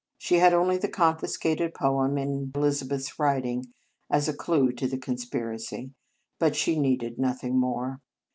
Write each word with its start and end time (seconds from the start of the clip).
She 0.17 0.37
had 0.37 0.51
only 0.51 0.79
the 0.79 0.87
confiscated 0.87 1.75
poem 1.75 2.17
in 2.17 2.51
Elizabeth 2.55 3.01
s 3.01 3.19
writing 3.19 3.71
as 4.09 4.27
a 4.27 4.33
clue 4.33 4.71
to 4.71 4.87
the 4.87 4.97
conspiracy, 4.97 5.91
but 6.39 6.55
she 6.55 6.79
needed 6.79 7.19
no 7.19 7.33
thing 7.33 7.59
more. 7.59 8.01